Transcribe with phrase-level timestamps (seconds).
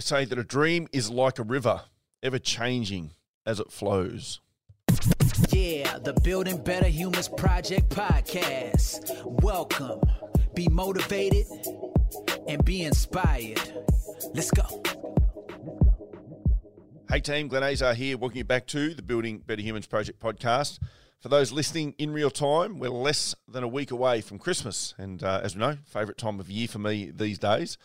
[0.00, 1.82] They say that a dream is like a river,
[2.22, 3.10] ever changing
[3.44, 4.40] as it flows.
[5.50, 9.22] Yeah, the Building Better Humans Project podcast.
[9.42, 10.00] Welcome.
[10.54, 11.44] Be motivated
[12.48, 13.60] and be inspired.
[14.32, 14.82] Let's go.
[17.10, 20.78] Hey team, Glenn Azar here, welcome you back to the Building Better Humans Project podcast.
[21.20, 25.22] For those listening in real time, we're less than a week away from Christmas, and
[25.22, 27.76] uh, as we know, favourite time of year for me these days.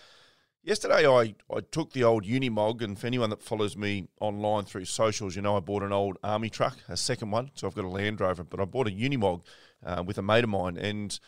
[0.65, 4.85] Yesterday, I, I took the old Unimog, and for anyone that follows me online through
[4.85, 7.51] socials, you know I bought an old army truck, a second one.
[7.53, 9.43] So I've got a Land Rover, but I bought a Unimog
[9.85, 11.19] uh, with a mate of mine, and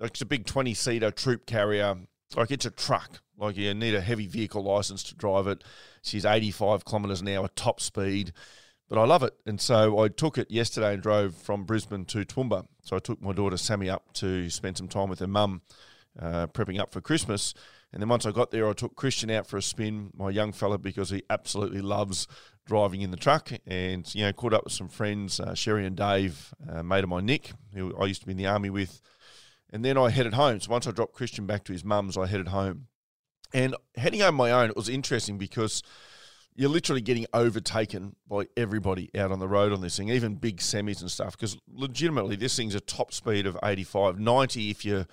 [0.00, 1.94] it's a big 20 seater troop carrier.
[2.36, 3.20] Like it's a truck.
[3.36, 5.62] Like you need a heavy vehicle license to drive it.
[6.00, 8.32] She's 85 kilometres an hour, top speed,
[8.88, 9.34] but I love it.
[9.44, 12.64] And so I took it yesterday and drove from Brisbane to Toowoomba.
[12.80, 15.60] So I took my daughter Sammy up to spend some time with her mum,
[16.18, 17.52] uh, prepping up for Christmas.
[17.96, 20.52] And then once I got there, I took Christian out for a spin, my young
[20.52, 22.28] fella, because he absolutely loves
[22.66, 23.50] driving in the truck.
[23.66, 27.08] And, you know, caught up with some friends, uh, Sherry and Dave, uh, mate of
[27.08, 29.00] my Nick, who I used to be in the army with.
[29.70, 30.60] And then I headed home.
[30.60, 32.88] So once I dropped Christian back to his mum's, I headed home.
[33.54, 35.82] And heading home my own, it was interesting because
[36.54, 40.58] you're literally getting overtaken by everybody out on the road on this thing, even big
[40.58, 41.32] semis and stuff.
[41.32, 45.06] Because legitimately, this thing's a top speed of 85, 90 if you're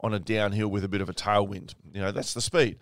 [0.00, 1.74] on a downhill with a bit of a tailwind.
[1.92, 2.78] You know, that's the speed.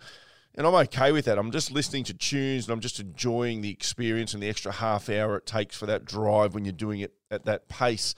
[0.55, 1.37] And I'm okay with that.
[1.37, 5.07] I'm just listening to tunes and I'm just enjoying the experience and the extra half
[5.07, 8.15] hour it takes for that drive when you're doing it at that pace.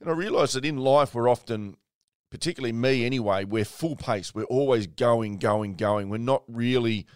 [0.00, 1.76] And I realise that in life, we're often,
[2.30, 4.32] particularly me anyway, we're full pace.
[4.32, 6.08] We're always going, going, going.
[6.08, 7.06] We're not really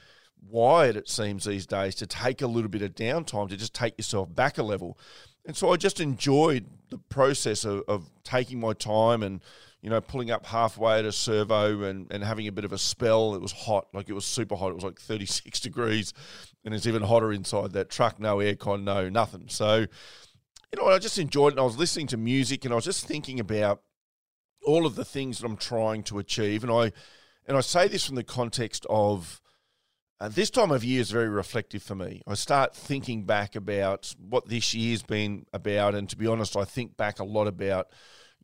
[0.48, 3.96] wired, it seems, these days to take a little bit of downtime, to just take
[3.98, 4.98] yourself back a level.
[5.44, 9.40] And so I just enjoyed the process of, of taking my time and
[9.82, 12.78] you know, pulling up halfway at a servo and, and having a bit of a
[12.78, 13.34] spell.
[13.34, 14.70] It was hot, like it was super hot.
[14.70, 16.12] It was like 36 degrees,
[16.64, 18.18] and it's even hotter inside that truck.
[18.18, 19.44] No aircon, no nothing.
[19.48, 21.54] So, you know, I just enjoyed it.
[21.54, 23.82] And I was listening to music, and I was just thinking about
[24.64, 26.64] all of the things that I'm trying to achieve.
[26.64, 26.92] And I
[27.46, 29.40] and I say this from the context of
[30.18, 32.22] uh, this time of year is very reflective for me.
[32.26, 36.64] I start thinking back about what this year's been about, and to be honest, I
[36.64, 37.88] think back a lot about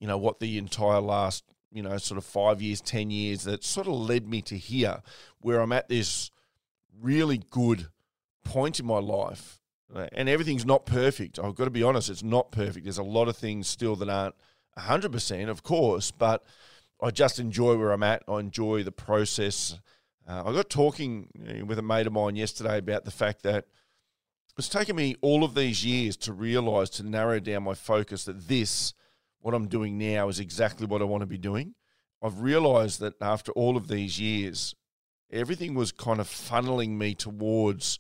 [0.03, 3.63] you know, what the entire last, you know, sort of five years, 10 years that
[3.63, 5.01] sort of led me to here,
[5.41, 6.33] where I'm at this
[7.01, 7.87] really good
[8.43, 9.61] point in my life.
[10.13, 11.39] And everything's not perfect.
[11.39, 12.85] I've got to be honest, it's not perfect.
[12.85, 14.35] There's a lot of things still that aren't
[14.77, 16.43] 100%, of course, but
[17.01, 18.25] I just enjoy where I'm at.
[18.27, 19.79] I enjoy the process.
[20.27, 23.67] Uh, I got talking with a mate of mine yesterday about the fact that
[24.59, 28.49] it's taken me all of these years to realize, to narrow down my focus that
[28.49, 28.95] this
[29.43, 31.75] what I'm doing now is exactly what I want to be doing.
[32.23, 34.75] I've realized that after all of these years,
[35.31, 37.99] everything was kind of funneling me towards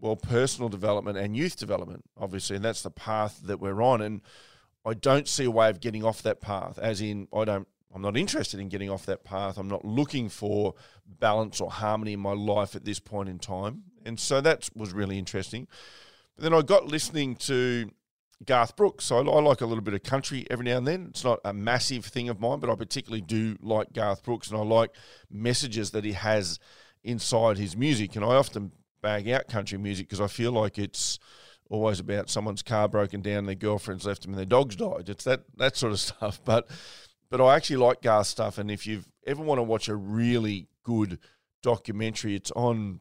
[0.00, 4.20] well personal development and youth development obviously and that's the path that we're on and
[4.84, 8.02] I don't see a way of getting off that path as in I don't I'm
[8.02, 10.74] not interested in getting off that path I'm not looking for
[11.06, 14.92] balance or harmony in my life at this point in time and so that was
[14.92, 15.68] really interesting
[16.34, 17.90] but then I got listening to
[18.44, 19.06] Garth Brooks.
[19.06, 21.06] So I, like a little bit of country every now and then.
[21.10, 24.58] It's not a massive thing of mine, but I particularly do like Garth Brooks, and
[24.58, 24.90] I like
[25.30, 26.58] messages that he has
[27.04, 28.16] inside his music.
[28.16, 31.18] And I often bag out country music because I feel like it's
[31.68, 35.08] always about someone's car broken down, their girlfriend's left them, and their dog's died.
[35.08, 36.40] It's that that sort of stuff.
[36.44, 36.68] But
[37.30, 40.68] but I actually like Garth stuff, and if you ever want to watch a really
[40.84, 41.18] good
[41.62, 43.00] documentary, it's on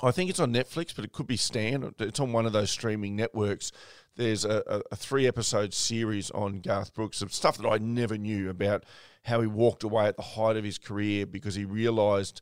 [0.00, 1.94] I think it's on Netflix, but it could be Stan.
[1.98, 3.72] It's on one of those streaming networks.
[4.16, 8.50] There's a, a, three episode series on Garth Brooks of stuff that I never knew
[8.50, 8.84] about
[9.24, 12.40] how he walked away at the height of his career because he realized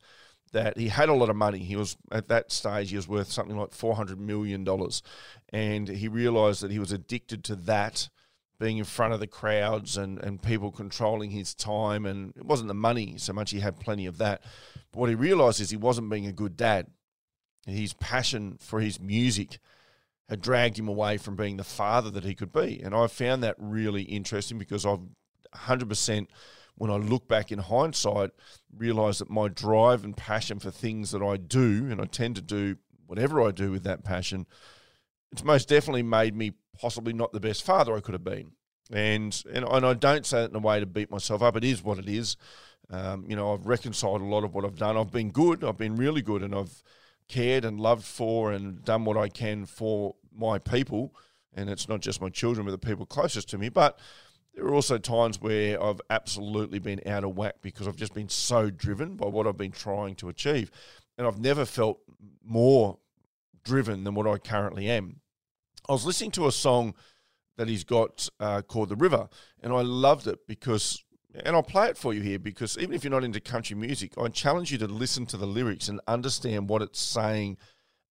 [0.52, 1.58] that he had a lot of money.
[1.58, 5.02] He was at that stage he was worth something like four hundred million dollars,
[5.50, 8.08] and he realized that he was addicted to that,
[8.58, 12.06] being in front of the crowds and and people controlling his time.
[12.06, 14.42] And it wasn't the money so much; he had plenty of that.
[14.92, 16.86] But what he realized is he wasn't being a good dad
[17.66, 19.58] his passion for his music
[20.28, 22.80] had dragged him away from being the father that he could be.
[22.82, 25.00] And I found that really interesting because I've
[25.54, 26.26] 100%,
[26.76, 28.30] when I look back in hindsight,
[28.76, 32.42] realised that my drive and passion for things that I do, and I tend to
[32.42, 32.76] do
[33.06, 34.46] whatever I do with that passion,
[35.32, 38.52] it's most definitely made me possibly not the best father I could have been.
[38.92, 41.56] And, and, and I don't say that in a way to beat myself up.
[41.56, 42.36] It is what it is.
[42.90, 44.96] Um, you know, I've reconciled a lot of what I've done.
[44.96, 45.64] I've been good.
[45.64, 46.82] I've been really good, and I've
[47.28, 51.14] cared and loved for and done what I can for my people.
[51.54, 53.68] And it's not just my children, but the people closest to me.
[53.68, 53.98] But
[54.54, 58.28] there are also times where I've absolutely been out of whack because I've just been
[58.28, 60.70] so driven by what I've been trying to achieve.
[61.18, 62.00] and I've never felt
[62.44, 62.98] more
[63.64, 65.20] driven than what I currently am.
[65.88, 66.94] I was listening to a song
[67.56, 69.28] that he's got uh, called The River,
[69.62, 71.04] and I loved it because,
[71.44, 74.12] and I'll play it for you here because even if you're not into country music,
[74.18, 77.58] I challenge you to listen to the lyrics and understand what it's saying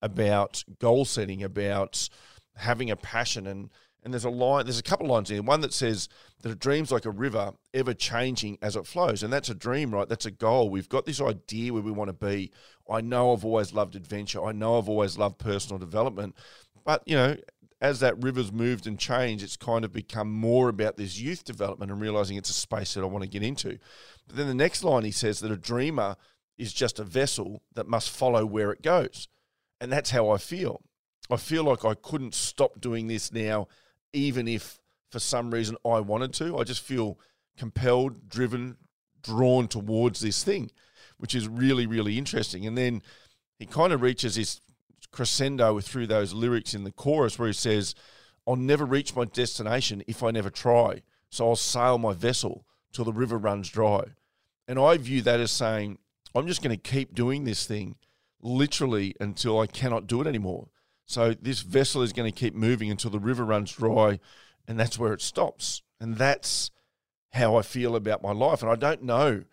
[0.01, 2.09] about goal setting, about
[2.55, 3.47] having a passion.
[3.47, 3.69] And
[4.03, 6.07] and there's a line there's a couple lines in one that says
[6.41, 9.23] that a dream's like a river ever changing as it flows.
[9.23, 10.07] And that's a dream right?
[10.07, 10.69] That's a goal.
[10.69, 12.51] We've got this idea where we want to be.
[12.89, 14.45] I know i've always loved adventure.
[14.45, 16.35] I know i've always loved personal development.
[16.83, 17.35] But you know
[17.85, 21.91] as that river's moved and changed it's kind of become more about this youth development
[21.91, 23.77] and realizing it's a space that i want to get into
[24.27, 26.15] but then the next line he says that a dreamer
[26.57, 29.27] is just a vessel that must follow where it goes
[29.79, 30.81] and that's how i feel
[31.29, 33.67] i feel like i couldn't stop doing this now
[34.13, 34.79] even if
[35.15, 36.57] for some reason I wanted to.
[36.57, 37.17] I just feel
[37.57, 38.75] compelled, driven,
[39.23, 40.71] drawn towards this thing,
[41.17, 42.65] which is really, really interesting.
[42.65, 43.01] And then
[43.57, 44.59] he kind of reaches this
[45.15, 47.95] crescendo through those lyrics in the chorus where he says,
[48.45, 51.01] I'll never reach my destination if I never try.
[51.29, 54.03] So I'll sail my vessel till the river runs dry.
[54.67, 55.99] And I view that as saying,
[56.35, 57.95] I'm just going to keep doing this thing
[58.41, 60.67] literally until I cannot do it anymore.
[61.05, 64.19] So this vessel is going to keep moving until the river runs dry,
[64.67, 65.81] and that's where it stops.
[65.99, 66.71] And that's
[67.31, 68.61] how I feel about my life.
[68.61, 69.43] And I don't know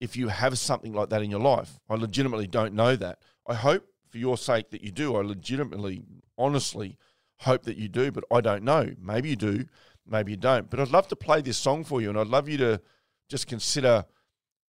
[0.00, 1.78] if you have something like that in your life.
[1.88, 3.18] I legitimately don't know that.
[3.46, 5.16] I hope for your sake that you do.
[5.16, 6.04] I legitimately,
[6.38, 6.96] honestly
[7.40, 8.90] hope that you do, but I don't know.
[9.00, 9.66] Maybe you do,
[10.06, 10.70] maybe you don't.
[10.70, 12.80] But I'd love to play this song for you, and I'd love you to
[13.28, 14.04] just consider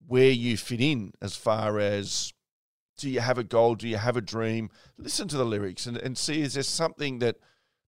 [0.05, 2.33] where you fit in as far as
[2.97, 3.75] do you have a goal?
[3.75, 4.69] Do you have a dream?
[4.97, 7.37] Listen to the lyrics and, and see is there something that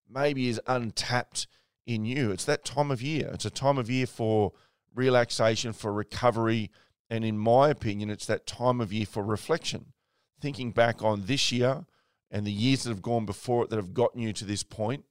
[0.07, 1.47] maybe is untapped
[1.87, 2.31] in you?
[2.31, 3.31] It's that time of year.
[3.33, 4.53] It's a time of year for
[4.93, 6.69] relaxation, for recovery.
[7.09, 9.93] And in my opinion, it's that time of year for reflection.
[10.41, 11.86] Thinking back on this year
[12.31, 15.06] and the years that have gone before it that have gotten you to this point.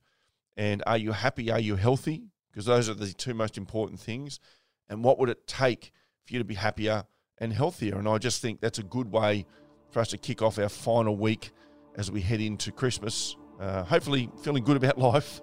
[0.57, 1.51] And are you happy?
[1.51, 2.23] Are you healthy?
[2.51, 4.41] Because those are the two most important things.
[4.89, 5.93] And what would it take
[6.25, 7.05] for you to be happier
[7.39, 7.97] and healthier?
[7.99, 9.47] And I just think that's a good way
[9.91, 11.51] for us to kick off our final week
[11.97, 13.37] as we head into Christmas.
[13.61, 15.41] Uh, hopefully, feeling good about life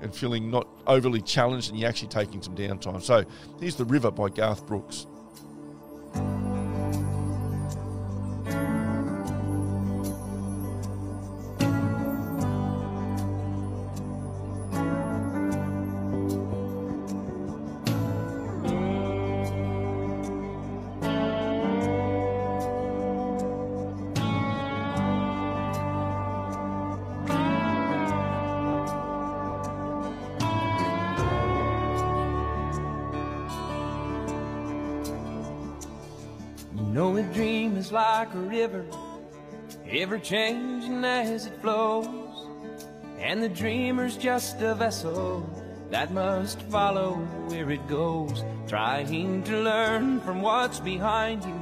[0.00, 3.00] and feeling not overly challenged, and you're actually taking some downtime.
[3.00, 3.24] So,
[3.60, 5.06] here's The River by Garth Brooks.
[37.94, 38.84] Like a river,
[39.88, 42.48] ever changing as it flows.
[43.20, 45.48] And the dreamer's just a vessel
[45.90, 47.14] that must follow
[47.48, 51.60] where it goes, trying to learn from what's behind you.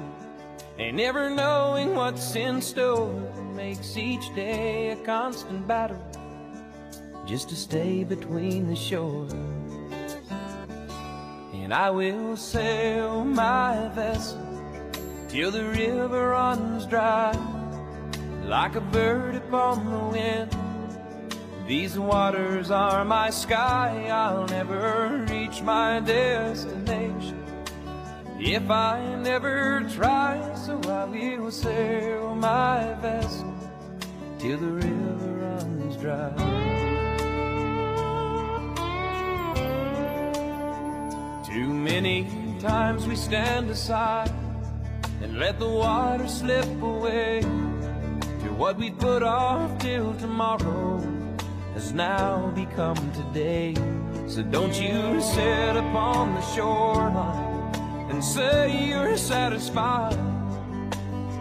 [0.78, 3.12] And never knowing what's in store
[3.54, 6.02] makes each day a constant battle
[7.26, 9.32] just to stay between the shores.
[11.52, 14.61] And I will sail my vessel
[15.32, 17.32] till the river runs dry
[18.44, 20.54] like a bird upon the wind.
[21.66, 27.42] These waters are my sky, I'll never reach my destination
[28.38, 30.54] if I never try.
[30.54, 33.54] So I will sail my vessel
[34.38, 36.30] till the river runs dry.
[41.46, 42.26] Too many
[42.60, 44.30] times we stand aside
[45.22, 50.98] and let the water slip away to what we put off till tomorrow
[51.74, 53.74] has now become today.
[54.26, 57.74] So don't you sit upon the shoreline
[58.10, 60.18] and say you're satisfied.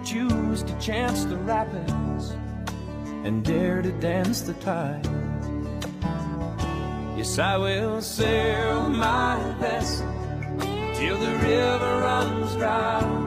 [0.06, 2.30] Choose to chance the rapids
[3.26, 5.08] and dare to dance the tide.
[7.18, 10.08] Yes, I will sail my vessel
[10.96, 13.21] till the river runs dry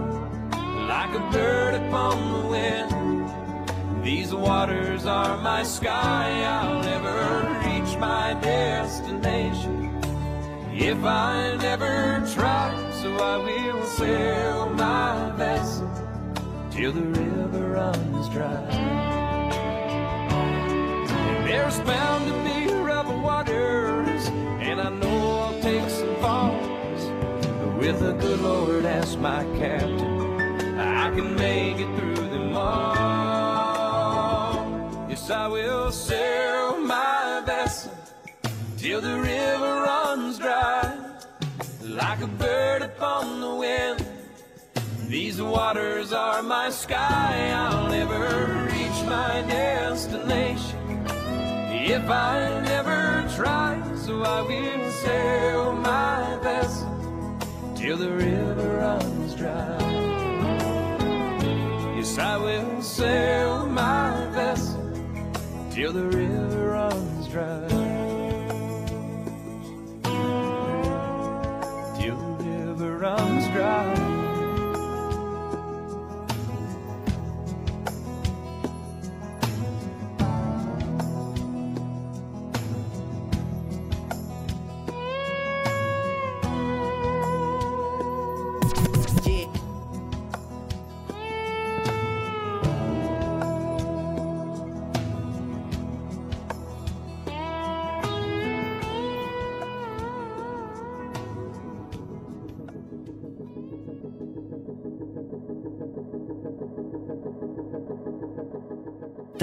[1.14, 4.04] a bird upon the wind.
[4.04, 7.18] These waters are my sky, I'll never
[7.64, 9.84] reach my destination
[10.72, 12.74] if I never try.
[13.00, 15.90] So I will sail my vessel
[16.70, 19.04] till the river runs dry.
[21.46, 24.26] There's bound to be rough waters,
[24.60, 27.02] and I know I'll take some falls.
[27.60, 30.03] But with the good Lord as my captain,
[31.14, 33.86] can make it through them all.
[35.08, 37.92] Yes, I will sail my vessel
[38.76, 40.98] till the river runs dry,
[41.82, 44.04] like a bird upon the wind.
[45.08, 47.52] These waters are my sky.
[47.54, 51.06] I'll never reach my destination
[51.70, 53.80] if I never try.
[53.94, 56.90] So I will sail my vessel
[57.76, 59.13] till the river runs.
[62.18, 64.92] I will sail my vessel
[65.70, 67.83] till the river runs dry.